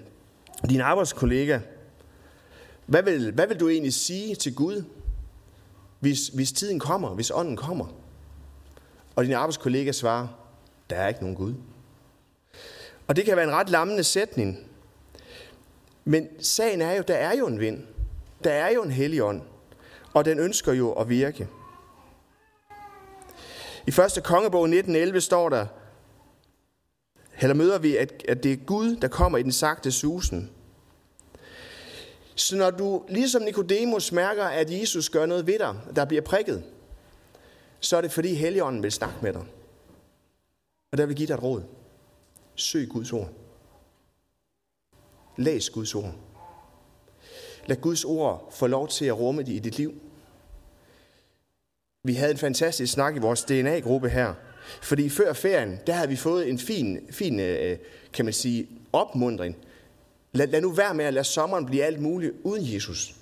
din 0.68 0.80
arbejdskollega, 0.80 1.60
hvad 2.86 3.02
vil, 3.02 3.32
hvad 3.32 3.46
vil 3.46 3.60
du 3.60 3.68
egentlig 3.68 3.94
sige 3.94 4.34
til 4.34 4.54
Gud, 4.54 4.84
hvis, 6.00 6.28
hvis 6.28 6.52
tiden 6.52 6.78
kommer, 6.78 7.14
hvis 7.14 7.30
ånden 7.34 7.56
kommer? 7.56 7.99
Og 9.16 9.24
din 9.24 9.32
arbejdskollega 9.32 9.92
svarer, 9.92 10.28
der 10.90 10.96
er 10.96 11.08
ikke 11.08 11.20
nogen 11.20 11.36
Gud. 11.36 11.54
Og 13.06 13.16
det 13.16 13.24
kan 13.24 13.36
være 13.36 13.46
en 13.46 13.54
ret 13.54 13.70
lammende 13.70 14.04
sætning. 14.04 14.58
Men 16.04 16.28
sagen 16.38 16.82
er 16.82 16.92
jo, 16.92 17.02
der 17.08 17.14
er 17.14 17.36
jo 17.36 17.46
en 17.46 17.60
vind. 17.60 17.82
Der 18.44 18.50
er 18.50 18.70
jo 18.70 18.82
en 18.82 18.90
hellig 18.90 19.22
ånd. 19.22 19.42
Og 20.12 20.24
den 20.24 20.38
ønsker 20.38 20.72
jo 20.72 20.92
at 20.92 21.08
virke. 21.08 21.48
I 23.86 23.90
første 23.90 24.20
kongebog 24.20 24.64
1911 24.64 25.20
står 25.20 25.48
der, 25.48 25.66
eller 27.40 27.54
møder 27.54 27.78
vi, 27.78 27.96
at, 27.96 28.24
at 28.28 28.42
det 28.42 28.52
er 28.52 28.56
Gud, 28.56 28.96
der 28.96 29.08
kommer 29.08 29.38
i 29.38 29.42
den 29.42 29.52
sagte 29.52 29.92
susen. 29.92 30.50
Så 32.34 32.56
når 32.56 32.70
du, 32.70 33.04
ligesom 33.08 33.42
Nikodemus, 33.42 34.12
mærker, 34.12 34.44
at 34.44 34.80
Jesus 34.80 35.08
gør 35.10 35.26
noget 35.26 35.46
ved 35.46 35.58
dig, 35.58 35.76
der 35.96 36.04
bliver 36.04 36.22
prikket, 36.22 36.64
så 37.80 37.96
er 37.96 38.00
det 38.00 38.12
fordi 38.12 38.34
Helligånden 38.34 38.82
vil 38.82 38.92
snakke 38.92 39.16
med 39.22 39.32
dig. 39.32 39.44
Og 40.92 40.98
der 40.98 41.06
vil 41.06 41.16
give 41.16 41.28
dig 41.28 41.34
et 41.34 41.42
råd. 41.42 41.62
Søg 42.54 42.88
Guds 42.88 43.12
ord. 43.12 43.28
Læs 45.36 45.70
Guds 45.70 45.94
ord. 45.94 46.14
Lad 47.66 47.76
Guds 47.76 48.04
ord 48.04 48.52
få 48.52 48.66
lov 48.66 48.88
til 48.88 49.04
at 49.04 49.18
rumme 49.18 49.42
dig 49.42 49.54
i 49.54 49.58
dit 49.58 49.76
liv. 49.76 49.94
Vi 52.02 52.14
havde 52.14 52.32
en 52.32 52.38
fantastisk 52.38 52.92
snak 52.92 53.16
i 53.16 53.18
vores 53.18 53.44
DNA-gruppe 53.44 54.08
her, 54.08 54.34
fordi 54.82 55.08
før 55.08 55.32
ferien, 55.32 55.78
der 55.86 55.92
havde 55.92 56.08
vi 56.08 56.16
fået 56.16 56.48
en 56.48 56.58
fin, 56.58 57.06
fin 57.10 57.40
øh, 57.40 57.78
kan 58.12 58.24
man 58.24 58.34
sige, 58.34 58.68
opmundring. 58.92 59.56
Lad, 60.32 60.46
lad 60.46 60.60
nu 60.60 60.70
være 60.70 60.94
med 60.94 61.04
at 61.04 61.14
lade 61.14 61.24
sommeren 61.24 61.66
blive 61.66 61.84
alt 61.84 62.00
muligt 62.00 62.32
uden 62.44 62.74
Jesus. 62.74 63.14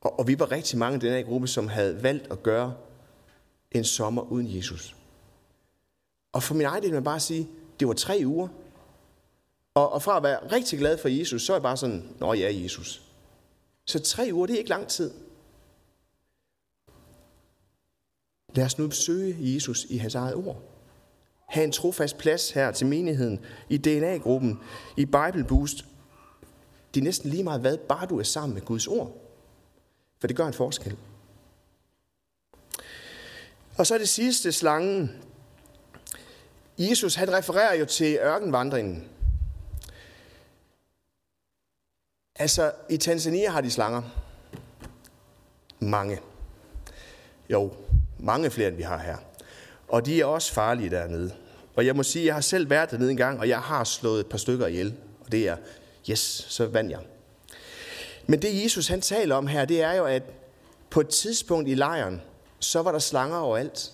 Og, 0.00 0.18
og 0.18 0.28
vi 0.28 0.38
var 0.38 0.52
rigtig 0.52 0.78
mange 0.78 0.96
i 0.96 1.00
den 1.00 1.12
her 1.12 1.22
gruppe, 1.22 1.48
som 1.48 1.68
havde 1.68 2.02
valgt 2.02 2.30
at 2.30 2.42
gøre 2.42 2.74
en 3.72 3.84
sommer 3.84 4.22
uden 4.22 4.56
Jesus. 4.56 4.96
Og 6.32 6.42
for 6.42 6.54
min 6.54 6.66
egen 6.66 6.82
del 6.82 6.90
vil 6.90 6.96
jeg 6.96 7.04
bare 7.04 7.20
sige, 7.20 7.48
det 7.80 7.88
var 7.88 7.94
tre 7.94 8.22
uger. 8.24 8.48
Og, 9.74 9.92
og 9.92 10.02
fra 10.02 10.16
at 10.16 10.22
være 10.22 10.52
rigtig 10.52 10.78
glad 10.78 10.98
for 10.98 11.08
Jesus, 11.08 11.42
så 11.42 11.52
er 11.52 11.56
jeg 11.56 11.62
bare 11.62 11.76
sådan, 11.76 12.08
nå 12.20 12.32
ja, 12.32 12.62
Jesus. 12.62 13.02
Så 13.84 13.98
tre 13.98 14.30
uger, 14.32 14.46
det 14.46 14.54
er 14.54 14.58
ikke 14.58 14.70
lang 14.70 14.88
tid. 14.88 15.10
Lad 18.54 18.64
os 18.64 18.78
nu 18.78 18.88
besøge 18.88 19.36
Jesus 19.54 19.86
i 19.90 19.96
hans 19.96 20.14
eget 20.14 20.34
ord. 20.34 20.62
Ha' 21.46 21.64
en 21.64 21.72
trofast 21.72 22.18
plads 22.18 22.50
her 22.50 22.72
til 22.72 22.86
menigheden, 22.86 23.40
i 23.68 23.78
DNA-gruppen, 23.78 24.60
i 24.96 25.04
Bible 25.04 25.44
Boost. 25.48 25.84
Det 26.94 27.00
er 27.00 27.04
næsten 27.04 27.30
lige 27.30 27.44
meget 27.44 27.60
hvad, 27.60 27.78
bare 27.78 28.06
du 28.06 28.18
er 28.18 28.22
sammen 28.22 28.54
med 28.54 28.62
Guds 28.62 28.86
ord. 28.86 29.12
For 30.18 30.26
det 30.26 30.36
gør 30.36 30.46
en 30.46 30.52
forskel. 30.52 30.96
Og 33.76 33.86
så 33.86 33.94
er 33.94 33.98
det 33.98 34.08
sidste 34.08 34.52
slangen. 34.52 35.22
Jesus 36.78 37.14
han 37.14 37.32
refererer 37.32 37.74
jo 37.74 37.84
til 37.84 38.18
ørkenvandringen. 38.22 39.08
Altså, 42.38 42.72
i 42.90 42.96
Tanzania 42.96 43.50
har 43.50 43.60
de 43.60 43.70
slanger. 43.70 44.02
Mange. 45.80 46.20
Jo, 47.50 47.72
mange 48.18 48.50
flere, 48.50 48.68
end 48.68 48.76
vi 48.76 48.82
har 48.82 48.98
her. 48.98 49.16
Og 49.88 50.06
de 50.06 50.20
er 50.20 50.24
også 50.24 50.52
farlige 50.52 50.90
dernede. 50.90 51.34
Og 51.76 51.86
jeg 51.86 51.96
må 51.96 52.02
sige, 52.02 52.26
jeg 52.26 52.34
har 52.34 52.40
selv 52.40 52.70
været 52.70 52.90
dernede 52.90 53.10
en 53.10 53.16
gang, 53.16 53.40
og 53.40 53.48
jeg 53.48 53.60
har 53.60 53.84
slået 53.84 54.20
et 54.20 54.26
par 54.26 54.38
stykker 54.38 54.66
ihjel. 54.66 54.94
Og 55.20 55.32
det 55.32 55.48
er, 55.48 55.56
yes, 56.10 56.46
så 56.48 56.66
vandt 56.66 56.90
jeg. 56.90 57.00
Men 58.26 58.42
det 58.42 58.64
Jesus 58.64 58.88
han 58.88 59.00
taler 59.00 59.34
om 59.36 59.46
her, 59.46 59.64
det 59.64 59.82
er 59.82 59.92
jo, 59.92 60.04
at 60.04 60.22
på 60.90 61.00
et 61.00 61.08
tidspunkt 61.08 61.68
i 61.68 61.74
lejren, 61.74 62.22
så 62.60 62.82
var 62.82 62.92
der 62.92 62.98
slanger 62.98 63.38
overalt. 63.38 63.92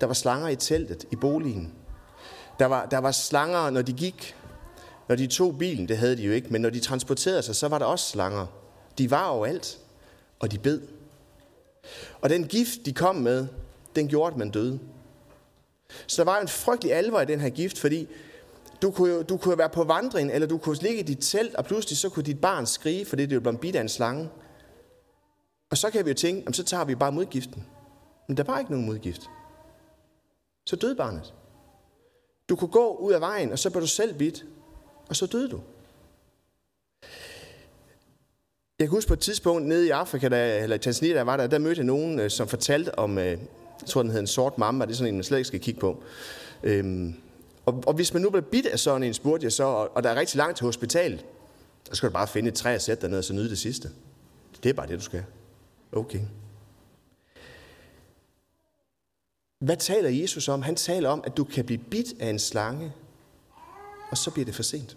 Der 0.00 0.06
var 0.06 0.14
slanger 0.14 0.48
i 0.48 0.56
teltet, 0.56 1.04
i 1.10 1.16
boligen. 1.16 1.72
Der 2.58 2.66
var, 2.66 2.86
der 2.86 2.98
var 2.98 3.10
slanger, 3.10 3.70
når 3.70 3.82
de 3.82 3.92
gik. 3.92 4.36
Når 5.08 5.16
de 5.16 5.26
tog 5.26 5.58
bilen, 5.58 5.88
det 5.88 5.98
havde 5.98 6.16
de 6.16 6.22
jo 6.22 6.32
ikke, 6.32 6.48
men 6.50 6.60
når 6.60 6.70
de 6.70 6.80
transporterede 6.80 7.42
sig, 7.42 7.56
så 7.56 7.68
var 7.68 7.78
der 7.78 7.86
også 7.86 8.08
slanger. 8.08 8.46
De 8.98 9.10
var 9.10 9.26
overalt, 9.26 9.78
og 10.40 10.52
de 10.52 10.58
bed. 10.58 10.80
Og 12.20 12.30
den 12.30 12.44
gift, 12.44 12.86
de 12.86 12.92
kom 12.92 13.16
med, 13.16 13.46
den 13.96 14.08
gjorde, 14.08 14.32
at 14.32 14.38
man 14.38 14.50
døde. 14.50 14.78
Så 16.06 16.24
der 16.24 16.30
var 16.30 16.40
en 16.40 16.48
frygtelig 16.48 16.94
alvor 16.94 17.20
i 17.20 17.24
den 17.24 17.40
her 17.40 17.48
gift, 17.48 17.78
fordi 17.78 18.08
du 18.82 18.90
kunne, 18.90 19.12
jo, 19.12 19.22
du 19.22 19.36
kunne 19.36 19.58
være 19.58 19.68
på 19.68 19.84
vandring, 19.84 20.32
eller 20.32 20.48
du 20.48 20.58
kunne 20.58 20.76
ligge 20.82 20.98
i 20.98 21.02
dit 21.02 21.18
telt, 21.20 21.54
og 21.54 21.64
pludselig 21.64 21.98
så 21.98 22.08
kunne 22.08 22.22
dit 22.22 22.40
barn 22.40 22.66
skrige, 22.66 23.04
fordi 23.04 23.26
det 23.26 23.34
jo 23.34 23.40
blev 23.40 23.58
bidt 23.58 23.76
af 23.76 23.80
en 23.80 23.88
slange. 23.88 24.28
Og 25.72 25.78
så 25.78 25.90
kan 25.90 26.04
vi 26.04 26.10
jo 26.10 26.14
tænke, 26.14 26.52
så 26.52 26.64
tager 26.64 26.84
vi 26.84 26.94
bare 26.94 27.12
modgiften. 27.12 27.66
Men 28.28 28.36
der 28.36 28.42
var 28.42 28.58
ikke 28.58 28.70
nogen 28.70 28.86
modgift. 28.86 29.22
Så 30.66 30.76
døde 30.76 30.96
barnet. 30.96 31.34
Du 32.48 32.56
kunne 32.56 32.70
gå 32.70 32.96
ud 32.96 33.12
af 33.12 33.20
vejen, 33.20 33.52
og 33.52 33.58
så 33.58 33.70
blev 33.70 33.82
du 33.82 33.86
selv 33.86 34.14
bidt, 34.14 34.44
og 35.08 35.16
så 35.16 35.26
døde 35.26 35.48
du. 35.48 35.60
Jeg 38.78 38.88
kan 38.88 38.88
huske 38.88 39.08
på 39.08 39.14
et 39.14 39.20
tidspunkt 39.20 39.66
nede 39.66 39.86
i 39.86 39.90
Afrika, 39.90 40.28
der, 40.28 40.54
eller 40.54 40.76
i 40.76 40.78
Tanzania, 40.78 41.14
der 41.14 41.22
var 41.22 41.36
der, 41.36 41.46
der 41.46 41.58
mødte 41.58 41.78
jeg 41.78 41.86
nogen, 41.86 42.20
øh, 42.20 42.30
som 42.30 42.48
fortalte 42.48 42.98
om, 42.98 43.18
øh, 43.18 43.24
jeg 43.24 43.38
tror 43.86 44.02
den 44.02 44.10
hed 44.10 44.20
en 44.20 44.26
sort 44.26 44.58
mamba, 44.58 44.84
det 44.84 44.92
er 44.92 44.96
sådan 44.96 45.08
en, 45.08 45.14
man 45.14 45.24
slet 45.24 45.38
ikke 45.38 45.48
skal 45.48 45.60
kigge 45.60 45.80
på. 45.80 46.02
Øhm, 46.62 47.14
og, 47.66 47.82
og 47.86 47.94
hvis 47.94 48.12
man 48.12 48.22
nu 48.22 48.30
bliver 48.30 48.44
bidt 48.44 48.66
af 48.66 48.78
sådan 48.78 49.02
en, 49.02 49.14
spurgte 49.14 49.44
jeg 49.44 49.52
så, 49.52 49.64
og, 49.64 49.96
og 49.96 50.02
der 50.02 50.10
er 50.10 50.14
rigtig 50.14 50.36
langt 50.36 50.56
til 50.56 50.64
hospitalet, 50.64 51.24
så 51.84 51.94
skal 51.94 52.08
du 52.08 52.12
bare 52.12 52.28
finde 52.28 52.48
et 52.48 52.54
træ 52.54 52.74
og 52.74 52.80
sætte 52.80 53.02
dig 53.02 53.10
ned 53.10 53.18
og 53.18 53.24
så 53.24 53.32
nyde 53.32 53.50
det 53.50 53.58
sidste. 53.58 53.90
Det 54.62 54.70
er 54.70 54.74
bare 54.74 54.86
det, 54.86 54.98
du 54.98 55.04
skal. 55.04 55.24
Okay. 55.92 56.20
Hvad 59.58 59.76
taler 59.76 60.08
Jesus 60.08 60.48
om? 60.48 60.62
Han 60.62 60.76
taler 60.76 61.08
om, 61.08 61.22
at 61.26 61.36
du 61.36 61.44
kan 61.44 61.64
blive 61.64 61.78
bidt 61.78 62.20
af 62.20 62.30
en 62.30 62.38
slange, 62.38 62.92
og 64.10 64.18
så 64.18 64.30
bliver 64.30 64.44
det 64.44 64.54
for 64.54 64.62
sent. 64.62 64.96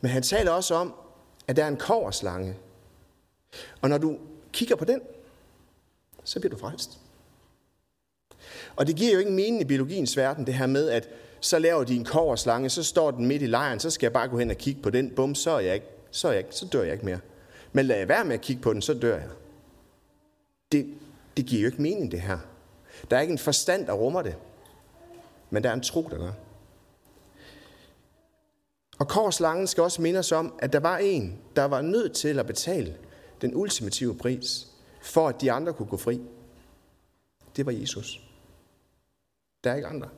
Men 0.00 0.10
han 0.10 0.22
taler 0.22 0.50
også 0.50 0.74
om, 0.74 0.94
at 1.48 1.56
der 1.56 1.64
er 1.64 1.68
en 1.68 1.76
koverslange. 1.76 2.56
Og 3.80 3.88
når 3.88 3.98
du 3.98 4.18
kigger 4.52 4.76
på 4.76 4.84
den, 4.84 5.00
så 6.24 6.40
bliver 6.40 6.54
du 6.54 6.60
frelst. 6.60 6.98
Og 8.76 8.86
det 8.86 8.96
giver 8.96 9.12
jo 9.12 9.18
ingen 9.18 9.36
mening 9.36 9.60
i 9.60 9.64
biologiens 9.64 10.16
verden, 10.16 10.46
det 10.46 10.54
her 10.54 10.66
med, 10.66 10.88
at 10.88 11.08
så 11.40 11.58
laver 11.58 11.84
de 11.84 11.96
en 11.96 12.04
koverslange, 12.04 12.70
så 12.70 12.82
står 12.82 13.10
den 13.10 13.26
midt 13.26 13.42
i 13.42 13.46
lejren, 13.46 13.80
så 13.80 13.90
skal 13.90 14.06
jeg 14.06 14.12
bare 14.12 14.28
gå 14.28 14.38
hen 14.38 14.50
og 14.50 14.56
kigge 14.56 14.82
på 14.82 14.90
den, 14.90 15.10
bum, 15.10 15.34
så 15.34 15.50
er 15.50 15.60
jeg 15.60 15.74
ikke, 15.74 15.86
så, 16.10 16.28
er 16.28 16.32
jeg 16.32 16.38
ikke, 16.38 16.54
så 16.54 16.66
dør 16.66 16.82
jeg 16.82 16.92
ikke 16.92 17.04
mere. 17.04 17.20
Men 17.72 17.86
lad 17.86 17.98
jeg 17.98 18.08
være 18.08 18.24
med 18.24 18.34
at 18.34 18.40
kigge 18.40 18.62
på 18.62 18.72
den, 18.72 18.82
så 18.82 18.94
dør 18.94 19.16
jeg. 19.16 19.28
Det, 20.72 20.94
det 21.36 21.46
giver 21.46 21.62
jo 21.62 21.66
ikke 21.66 21.82
mening, 21.82 22.12
det 22.12 22.20
her. 22.20 22.38
Der 23.10 23.16
er 23.16 23.20
ikke 23.20 23.32
en 23.32 23.38
forstand, 23.38 23.86
der 23.86 23.92
rummer 23.92 24.22
det. 24.22 24.36
Men 25.50 25.62
der 25.62 25.70
er 25.70 25.74
en 25.74 25.82
tro, 25.82 26.08
der 26.10 26.18
gør. 26.18 26.32
Og 28.98 29.08
korslangen 29.08 29.66
skal 29.66 29.82
også 29.82 30.02
minde 30.02 30.18
os 30.18 30.32
om, 30.32 30.54
at 30.58 30.72
der 30.72 30.80
var 30.80 30.98
en, 30.98 31.38
der 31.56 31.64
var 31.64 31.80
nødt 31.80 32.12
til 32.12 32.38
at 32.38 32.46
betale 32.46 32.96
den 33.40 33.54
ultimative 33.54 34.18
pris, 34.18 34.66
for 35.02 35.28
at 35.28 35.40
de 35.40 35.52
andre 35.52 35.72
kunne 35.72 35.88
gå 35.88 35.96
fri. 35.96 36.20
Det 37.56 37.66
var 37.66 37.72
Jesus. 37.72 38.20
Der 39.64 39.70
er 39.70 39.74
ikke 39.74 39.88
andre. 39.88 40.08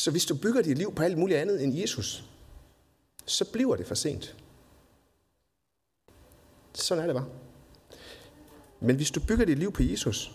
Så 0.00 0.10
hvis 0.10 0.24
du 0.24 0.34
bygger 0.34 0.62
dit 0.62 0.78
liv 0.78 0.94
på 0.94 1.02
alt 1.02 1.18
muligt 1.18 1.38
andet 1.38 1.64
end 1.64 1.78
Jesus, 1.78 2.24
så 3.26 3.44
bliver 3.44 3.76
det 3.76 3.86
for 3.86 3.94
sent. 3.94 4.36
Sådan 6.72 7.02
er 7.02 7.06
det 7.06 7.16
bare. 7.16 7.28
Men 8.80 8.96
hvis 8.96 9.10
du 9.10 9.20
bygger 9.20 9.44
dit 9.44 9.58
liv 9.58 9.72
på 9.72 9.82
Jesus, 9.82 10.32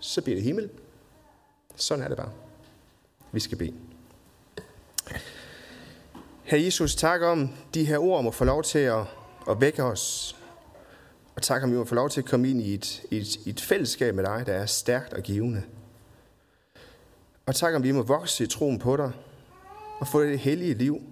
så 0.00 0.22
bliver 0.22 0.36
det 0.36 0.44
himmel. 0.44 0.70
Sådan 1.76 2.04
er 2.04 2.08
det 2.08 2.16
bare. 2.16 2.32
Vi 3.32 3.40
skal 3.40 3.58
bede. 3.58 3.74
Herre 6.42 6.62
Jesus, 6.62 6.94
tak 6.94 7.22
om 7.22 7.50
de 7.74 7.84
her 7.84 7.98
ord 7.98 8.24
må 8.24 8.30
få 8.30 8.44
lov 8.44 8.62
til 8.62 8.78
at, 8.78 9.04
at 9.50 9.60
vække 9.60 9.84
os. 9.84 10.36
Og 11.34 11.42
tak 11.42 11.62
om 11.62 11.70
vi 11.70 11.76
må 11.76 11.84
få 11.84 11.94
lov 11.94 12.10
til 12.10 12.20
at 12.20 12.26
komme 12.26 12.50
ind 12.50 12.62
i 12.62 12.74
et, 12.74 13.02
et, 13.10 13.46
et 13.46 13.60
fællesskab 13.60 14.14
med 14.14 14.24
dig, 14.24 14.46
der 14.46 14.54
er 14.54 14.66
stærkt 14.66 15.12
og 15.12 15.22
givende. 15.22 15.62
Og 17.48 17.54
tak 17.54 17.74
om 17.74 17.82
vi 17.82 17.92
må 17.92 18.02
vokse 18.02 18.44
i 18.44 18.46
troen 18.46 18.78
på 18.78 18.96
dig 18.96 19.12
og 20.00 20.06
få 20.06 20.22
det 20.22 20.38
hellige 20.38 20.74
liv, 20.74 21.02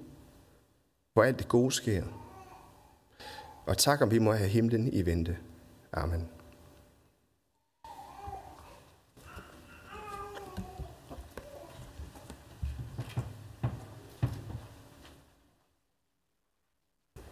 hvor 1.12 1.24
alt 1.24 1.38
det 1.38 1.48
gode 1.48 1.72
sker. 1.72 2.04
Og 3.66 3.78
tak 3.78 4.00
om 4.00 4.10
vi 4.10 4.18
må 4.18 4.32
have 4.32 4.48
himlen 4.48 4.92
i 4.92 5.06
vente. 5.06 5.36
Amen. 5.92 6.35